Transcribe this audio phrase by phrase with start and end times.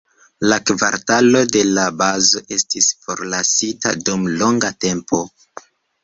[0.51, 5.21] La kvartalo de la bazo estis forlasita dum longa tempo.